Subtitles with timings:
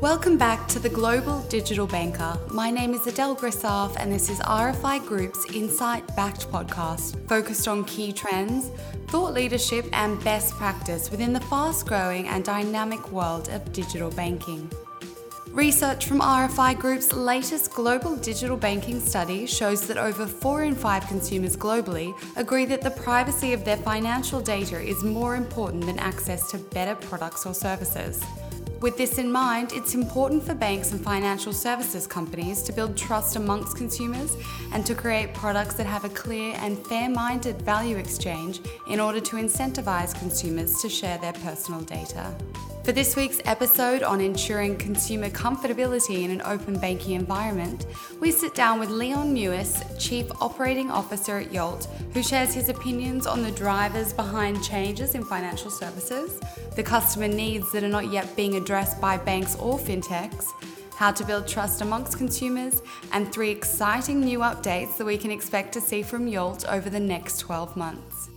[0.00, 2.38] Welcome back to the Global Digital Banker.
[2.52, 7.82] My name is Adele Grissaf, and this is RFI Group's insight backed podcast focused on
[7.82, 8.70] key trends,
[9.08, 14.70] thought leadership, and best practice within the fast growing and dynamic world of digital banking.
[15.48, 21.08] Research from RFI Group's latest global digital banking study shows that over 4 in 5
[21.08, 26.52] consumers globally agree that the privacy of their financial data is more important than access
[26.52, 28.22] to better products or services.
[28.80, 33.34] With this in mind, it's important for banks and financial services companies to build trust
[33.34, 34.36] amongst consumers
[34.72, 39.18] and to create products that have a clear and fair minded value exchange in order
[39.18, 42.32] to incentivise consumers to share their personal data.
[42.88, 47.84] For this week's episode on ensuring consumer comfortability in an open banking environment,
[48.18, 53.26] we sit down with Leon Muis, Chief Operating Officer at Yolt, who shares his opinions
[53.26, 56.40] on the drivers behind changes in financial services,
[56.76, 60.46] the customer needs that are not yet being addressed by banks or fintechs,
[60.96, 62.80] how to build trust amongst consumers,
[63.12, 66.98] and three exciting new updates that we can expect to see from Yolt over the
[66.98, 68.30] next 12 months.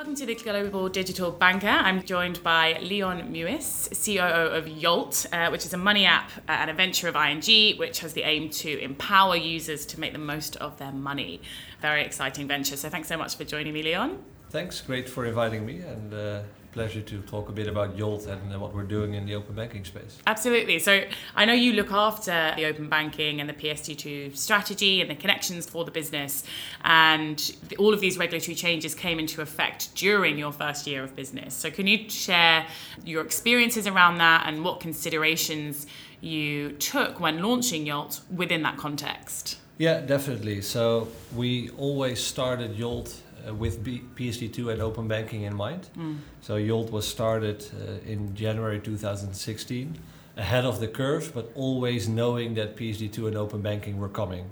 [0.00, 1.68] Welcome to the Global Digital Banker.
[1.68, 6.52] I'm joined by Leon Muis, COO of Yolt, uh, which is a money app uh,
[6.52, 10.18] and a venture of ING, which has the aim to empower users to make the
[10.18, 11.42] most of their money.
[11.82, 12.78] Very exciting venture.
[12.78, 14.24] So thanks so much for joining me, Leon.
[14.48, 18.52] Thanks, great for inviting me, and uh, pleasure to talk a bit about Yolt and
[18.52, 20.18] uh, what we're doing in the open banking space.
[20.26, 20.78] Absolutely.
[20.78, 21.04] So
[21.34, 25.68] I know you look after the open banking and the PSD2 strategy and the connections
[25.68, 26.44] for the business,
[26.84, 31.54] and all of these regulatory changes came into effect during your first year of business.
[31.54, 32.66] So can you share
[33.04, 35.86] your experiences around that and what considerations
[36.20, 39.58] you took when launching Yolt within that context?
[39.78, 40.60] Yeah, definitely.
[40.60, 43.18] So we always started Yolt
[43.52, 45.88] with B- PSD2 and open banking in mind.
[45.96, 46.18] Mm.
[46.40, 49.98] So Yolt was started uh, in January 2016,
[50.36, 54.50] ahead of the curve, but always knowing that PSD2 and open banking were coming.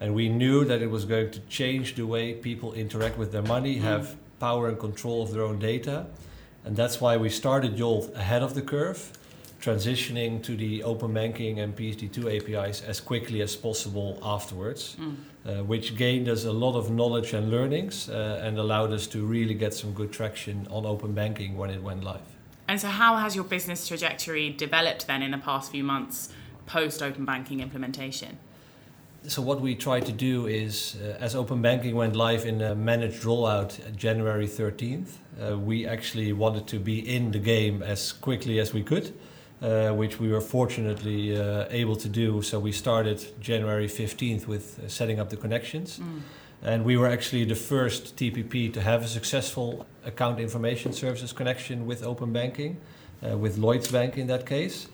[0.00, 3.42] And we knew that it was going to change the way people interact with their
[3.42, 3.82] money, mm.
[3.82, 6.06] have power and control of their own data.
[6.64, 9.12] And that's why we started Yolt ahead of the curve
[9.64, 15.16] transitioning to the open banking and PSD2 APIs as quickly as possible afterwards, mm.
[15.46, 19.24] uh, which gained us a lot of knowledge and learnings uh, and allowed us to
[19.24, 22.20] really get some good traction on open banking when it went live.
[22.68, 26.28] And so, how has your business trajectory developed then in the past few months
[26.66, 28.38] post open banking implementation?
[29.26, 32.74] So what we tried to do is, uh, as open banking went live in a
[32.74, 38.58] managed rollout January 13th, uh, we actually wanted to be in the game as quickly
[38.58, 39.14] as we could
[39.64, 42.42] uh, which we were fortunately uh, able to do.
[42.42, 45.98] So we started January 15th with uh, setting up the connections.
[45.98, 46.20] Mm.
[46.62, 51.86] And we were actually the first TPP to have a successful account information services connection
[51.86, 52.76] with open banking,
[53.22, 54.86] uh, with Lloyds Bank in that case.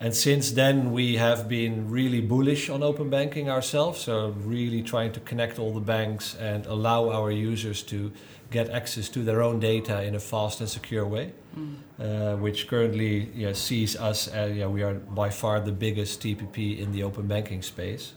[0.00, 4.00] And since then, we have been really bullish on open banking ourselves.
[4.02, 8.12] So, really trying to connect all the banks and allow our users to
[8.50, 11.74] get access to their own data in a fast and secure way, mm.
[11.98, 16.22] uh, which currently know, sees us as you know, we are by far the biggest
[16.22, 18.12] TPP in the open banking space.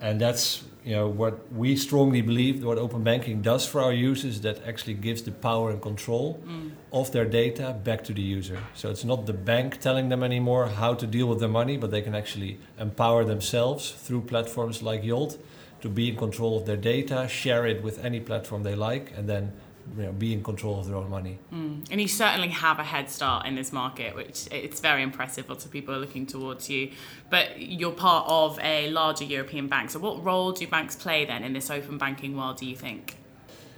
[0.00, 4.40] And that's you know what we strongly believe what open banking does for our users
[4.42, 6.70] that actually gives the power and control mm.
[6.92, 8.58] of their data back to the user.
[8.74, 11.90] So it's not the bank telling them anymore how to deal with their money, but
[11.90, 15.38] they can actually empower themselves through platforms like Yolt
[15.80, 19.28] to be in control of their data, share it with any platform they like, and
[19.28, 19.52] then
[19.96, 21.38] you know, be in control of their own money.
[21.52, 21.86] Mm.
[21.90, 25.48] And you certainly have a head start in this market, which it's very impressive.
[25.48, 26.90] Lots of people are looking towards you.
[27.30, 29.90] But you're part of a larger European bank.
[29.90, 33.16] So, what role do banks play then in this open banking world, do you think?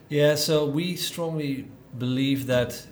[0.08, 2.86] Yeah, so we strongly believe that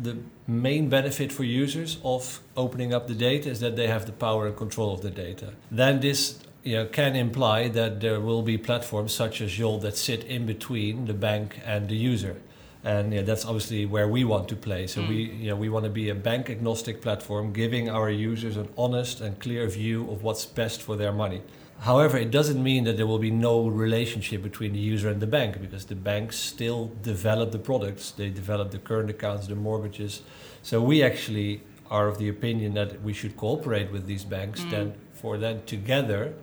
[0.00, 4.12] the main benefit for users of opening up the data is that they have the
[4.12, 5.52] power and control of the data.
[5.70, 9.96] Then this you know, can imply that there will be platforms such as Yolt that
[9.96, 12.40] sit in between the bank and the user
[12.84, 14.86] and yeah, that's obviously where we want to play.
[14.86, 15.08] So mm.
[15.08, 18.68] we, you know, we want to be a bank agnostic platform, giving our users an
[18.76, 21.42] honest and clear view of what's best for their money.
[21.80, 25.26] However, it doesn't mean that there will be no relationship between the user and the
[25.26, 28.10] bank because the banks still develop the products.
[28.10, 30.22] They develop the current accounts, the mortgages.
[30.62, 34.70] So we actually are of the opinion that we should cooperate with these banks mm.
[34.70, 36.34] then for them together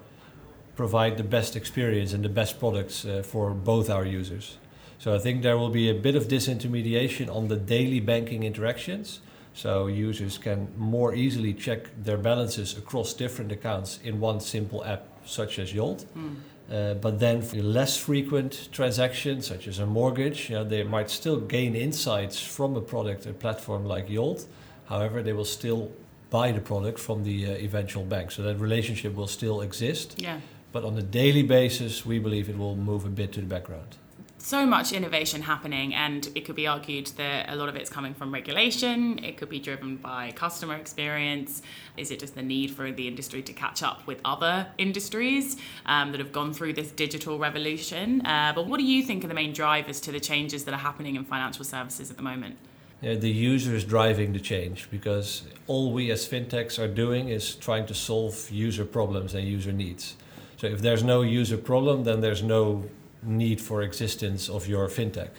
[0.75, 4.57] provide the best experience and the best products uh, for both our users.
[5.01, 9.19] So I think there will be a bit of disintermediation on the daily banking interactions.
[9.55, 15.07] So users can more easily check their balances across different accounts in one simple app,
[15.25, 16.05] such as Yolt.
[16.15, 16.35] Mm.
[16.71, 21.09] Uh, but then for less frequent transactions, such as a mortgage, you know, they might
[21.09, 24.45] still gain insights from a product, a platform like Yolt.
[24.85, 25.91] However, they will still
[26.29, 28.29] buy the product from the uh, eventual bank.
[28.29, 30.21] So that relationship will still exist.
[30.21, 30.41] Yeah.
[30.71, 33.97] But on a daily basis, we believe it will move a bit to the background
[34.41, 38.13] so much innovation happening, and it could be argued that a lot of it's coming
[38.13, 39.23] from regulation.
[39.23, 41.61] It could be driven by customer experience.
[41.97, 46.11] Is it just the need for the industry to catch up with other industries um,
[46.11, 48.25] that have gone through this digital revolution?
[48.25, 50.77] Uh, but what do you think are the main drivers to the changes that are
[50.77, 52.57] happening in financial services at the moment?
[53.01, 57.55] Yeah, the user is driving the change because all we as fintechs are doing is
[57.55, 60.15] trying to solve user problems and user needs.
[60.57, 62.83] So if there's no user problem, then there's no
[63.23, 65.29] need for existence of your fintech.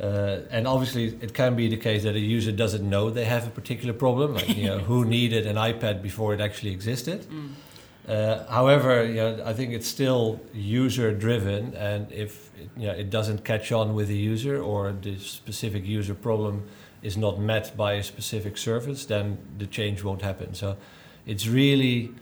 [0.00, 3.46] Uh, and obviously, it can be the case that a user doesn't know they have
[3.46, 7.22] a particular problem, like you know, who needed an iPad before it actually existed.
[7.22, 7.52] Mm.
[8.06, 13.44] Uh, however, you know, I think it's still user-driven, and if you know, it doesn't
[13.44, 16.68] catch on with the user or the specific user problem
[17.02, 20.54] is not met by a specific service, then the change won't happen.
[20.54, 20.76] So,
[21.24, 22.12] it's really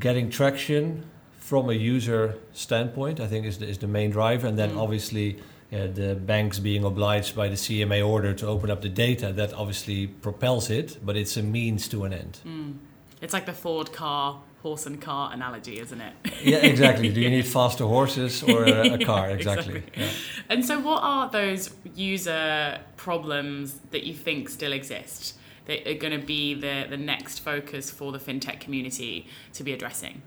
[0.00, 1.04] getting traction
[1.48, 4.82] from a user standpoint, I think is the, is the main driver, and then mm.
[4.82, 5.38] obviously
[5.70, 10.06] the banks being obliged by the CMA order to open up the data, that obviously
[10.06, 12.40] propels it, but it's a means to an end.
[12.46, 12.76] Mm.
[13.22, 16.12] It's like the Ford car, horse and car analogy, isn't it?
[16.42, 17.08] yeah, exactly.
[17.10, 19.30] Do you need faster horses or a, a car?
[19.30, 19.76] Exactly.
[19.76, 20.02] exactly.
[20.02, 20.10] Yeah.
[20.50, 26.18] And so, what are those user problems that you think still exist that are going
[26.18, 30.20] to be the, the next focus for the fintech community to be addressing?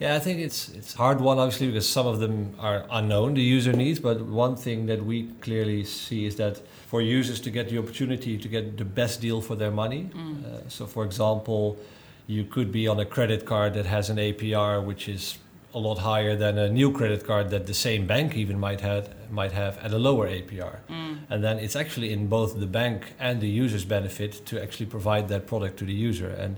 [0.00, 3.42] Yeah, I think it's it's hard one obviously because some of them are unknown the
[3.42, 7.68] user needs, but one thing that we clearly see is that for users to get
[7.68, 10.10] the opportunity to get the best deal for their money.
[10.12, 10.44] Mm.
[10.44, 11.78] Uh, so, for example,
[12.26, 15.38] you could be on a credit card that has an APR which is
[15.74, 19.08] a lot higher than a new credit card that the same bank even might have
[19.30, 20.78] might have at a lower APR.
[20.88, 21.18] Mm.
[21.30, 25.28] And then it's actually in both the bank and the user's benefit to actually provide
[25.28, 26.28] that product to the user.
[26.28, 26.56] And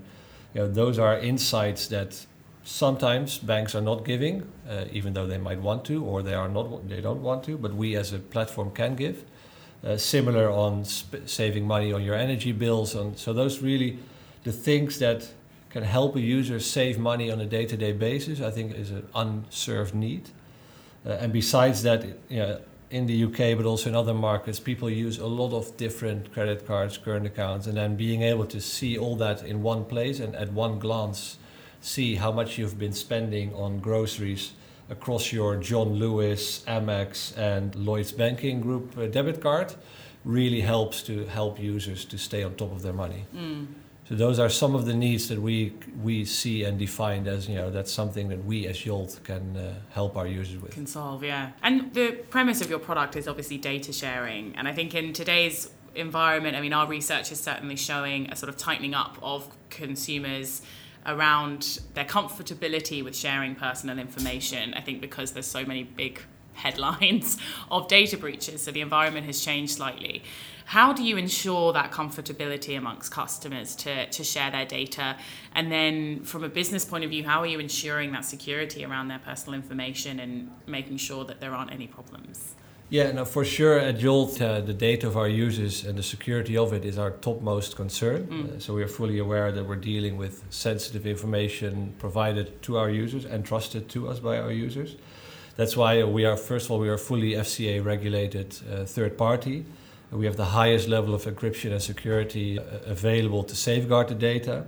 [0.54, 2.26] you know, those are insights that
[2.66, 6.48] sometimes banks are not giving, uh, even though they might want to, or they are
[6.48, 7.56] not, they don't want to.
[7.56, 9.24] But we as a platform can give.
[9.84, 13.98] Uh, similar on sp- saving money on your energy bills, and so those really
[14.42, 15.28] the things that
[15.70, 18.40] can help a user save money on a day-to-day basis.
[18.40, 20.30] I think is an unserved need.
[21.04, 22.60] Uh, and besides that, you know,
[22.90, 26.66] in the UK, but also in other markets, people use a lot of different credit
[26.66, 30.34] cards, current accounts, and then being able to see all that in one place and
[30.34, 31.36] at one glance
[31.80, 34.52] see how much you've been spending on groceries
[34.88, 39.74] across your John Lewis, Amex, and Lloyd's Banking Group uh, debit card
[40.24, 43.24] really helps to help users to stay on top of their money.
[43.34, 43.66] Mm.
[44.08, 47.56] So those are some of the needs that we we see and define as you
[47.56, 50.72] know that's something that we as Yolt can uh, help our users with.
[50.72, 51.50] Can solve, yeah.
[51.62, 55.70] And the premise of your product is obviously data sharing, and I think in today's
[55.96, 60.62] environment, I mean, our research is certainly showing a sort of tightening up of consumers
[61.06, 64.74] around their comfortability with sharing personal information.
[64.74, 66.20] I think because there's so many big
[66.54, 67.36] headlines
[67.70, 70.22] of data breaches, so the environment has changed slightly.
[70.66, 75.16] How do you ensure that comfortability amongst customers to, to share their data?
[75.54, 79.06] And then, from a business point of view, how are you ensuring that security around
[79.06, 82.56] their personal information and making sure that there aren't any problems?
[82.88, 86.56] Yeah, no, for sure at Yolt, uh, the data of our users and the security
[86.56, 88.26] of it is our topmost concern.
[88.26, 88.56] Mm.
[88.56, 92.88] Uh, so we are fully aware that we're dealing with sensitive information provided to our
[92.88, 94.94] users and trusted to us by our users.
[95.56, 99.64] That's why we are, first of all, we are fully FCA regulated uh, third party.
[100.12, 104.64] We have the highest level of encryption and security uh, available to safeguard the data.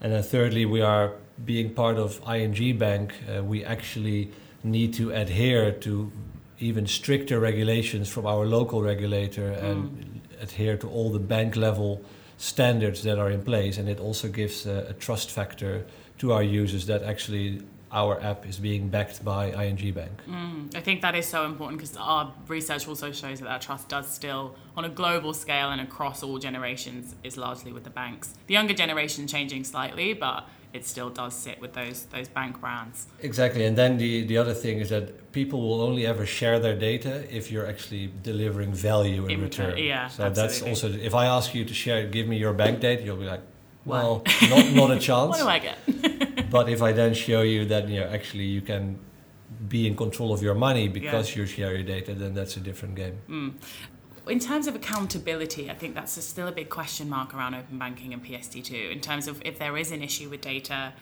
[0.00, 1.14] And then thirdly, we are
[1.44, 4.30] being part of ING Bank, uh, we actually
[4.62, 6.12] need to adhere to
[6.60, 9.62] even stricter regulations from our local regulator mm.
[9.62, 12.02] and adhere to all the bank level
[12.36, 13.78] standards that are in place.
[13.78, 15.84] And it also gives a, a trust factor
[16.18, 17.62] to our users that actually
[17.92, 20.12] our app is being backed by ING Bank.
[20.28, 23.88] Mm, I think that is so important because our research also shows that that trust
[23.88, 28.34] does still, on a global scale and across all generations, is largely with the banks.
[28.46, 33.06] The younger generation changing slightly, but it still does sit with those those bank brands.
[33.20, 36.76] Exactly, and then the the other thing is that people will only ever share their
[36.76, 39.70] data if you're actually delivering value in, in return.
[39.70, 39.84] return.
[39.84, 40.42] Yeah, so absolutely.
[40.42, 43.26] that's also if I ask you to share, give me your bank data, you'll be
[43.26, 43.42] like,
[43.84, 45.30] well, not not a chance.
[45.30, 46.50] what do I get?
[46.50, 48.98] but if I then show you that you know actually you can
[49.68, 51.42] be in control of your money because yeah.
[51.42, 53.18] you share your data, then that's a different game.
[53.28, 53.52] Mm
[54.26, 57.78] in terms of accountability, I think that's a, still a big question mark around open
[57.78, 58.92] banking and PSD2.
[58.92, 60.92] In terms of if there is an issue with data,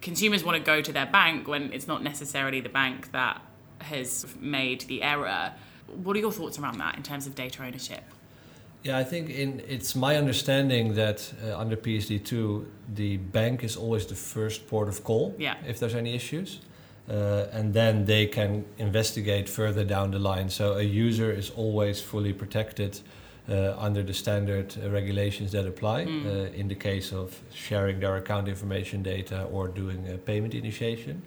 [0.00, 3.40] consumers want to go to their bank when it's not necessarily the bank that
[3.80, 5.52] has made the error.
[6.02, 8.02] What are your thoughts around that in terms of data ownership?
[8.82, 14.06] Yeah, I think in it's my understanding that uh, under PSD2, the bank is always
[14.06, 15.54] the first port of call Yeah.
[15.66, 16.60] if there's any issues.
[17.08, 20.48] Uh, and then they can investigate further down the line.
[20.48, 22.98] So a user is always fully protected
[23.46, 26.24] uh, under the standard uh, regulations that apply Mm.
[26.26, 26.30] uh,
[26.60, 31.20] in the case of sharing their account information data or doing a payment initiation.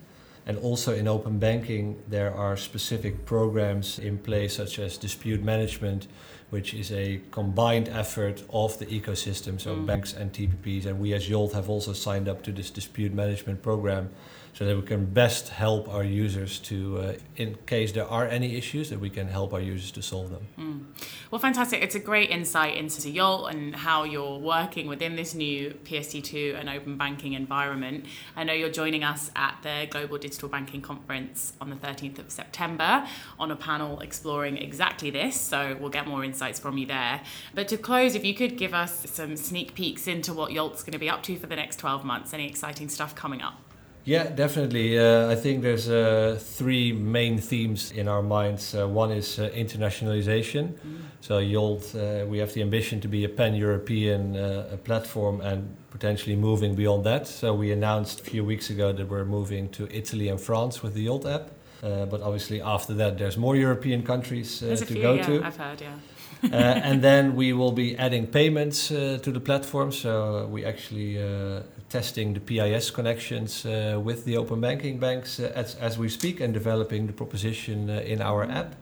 [0.48, 6.08] And also in open banking, there are specific programs in place, such as dispute management,
[6.50, 9.86] which is a combined effort of the ecosystem, so Mm.
[9.86, 10.86] banks and TPPs.
[10.88, 14.10] And we as Yolt have also signed up to this dispute management program
[14.58, 18.56] so that we can best help our users to, uh, in case there are any
[18.56, 20.48] issues, that we can help our users to solve them.
[20.58, 20.86] Mm.
[21.30, 21.84] Well, fantastic.
[21.84, 26.70] It's a great insight into Yolt and how you're working within this new PSD2 and
[26.70, 28.06] open banking environment.
[28.36, 32.32] I know you're joining us at the Global Digital Banking Conference on the 13th of
[32.32, 35.40] September on a panel exploring exactly this.
[35.40, 37.22] So we'll get more insights from you there.
[37.54, 40.94] But to close, if you could give us some sneak peeks into what Yolt's going
[40.94, 43.67] to be up to for the next 12 months, any exciting stuff coming up?
[44.08, 44.98] Yeah, definitely.
[44.98, 48.74] Uh, I think there's uh, three main themes in our minds.
[48.74, 50.78] Uh, one is uh, internationalization.
[51.20, 56.38] So Yolt, uh, we have the ambition to be a pan-European uh, platform and potentially
[56.38, 57.28] moving beyond that.
[57.28, 60.94] So we announced a few weeks ago that we're moving to Italy and France with
[60.94, 61.52] the Yolt app.
[61.84, 65.44] Uh, but obviously after that, there's more European countries uh, to few, go yeah, to.
[65.44, 65.96] I've heard, yeah.
[66.44, 69.92] uh, and then we will be adding payments uh, to the platform.
[69.92, 75.52] So we actually uh, testing the PIS connections uh, with the open banking banks uh,
[75.56, 78.76] as, as we speak and developing the proposition uh, in our app.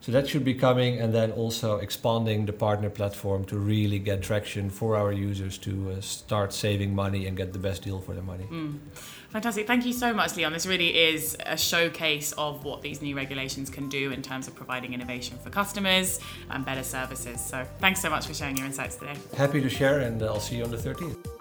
[0.00, 4.22] So that should be coming, and then also expanding the partner platform to really get
[4.22, 8.12] traction for our users to uh, start saving money and get the best deal for
[8.12, 8.44] their money.
[8.44, 8.78] Mm.
[9.30, 9.66] Fantastic.
[9.66, 10.52] Thank you so much, Leon.
[10.52, 14.54] This really is a showcase of what these new regulations can do in terms of
[14.54, 16.20] providing innovation for customers
[16.50, 17.40] and better services.
[17.44, 19.16] So thanks so much for sharing your insights today.
[19.36, 21.35] Happy to share, and I'll see you on the 13th.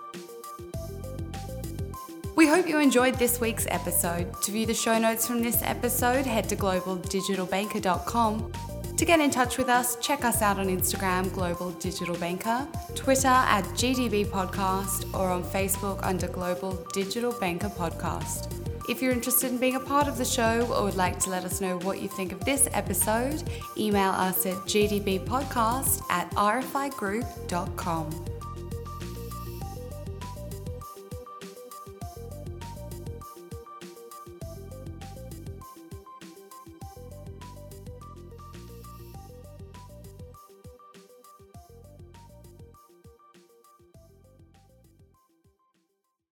[2.45, 4.39] We hope you enjoyed this week's episode.
[4.43, 8.51] To view the show notes from this episode, head to globaldigitalbanker.com.
[8.97, 13.29] To get in touch with us, check us out on Instagram, Global Digital Banker, Twitter
[13.29, 18.53] at GDB Podcast, or on Facebook under Global Digital Banker Podcast.
[18.87, 21.45] If you're interested in being a part of the show or would like to let
[21.45, 23.41] us know what you think of this episode,
[23.75, 28.34] email us at gdbpodcast at rfigroup.com.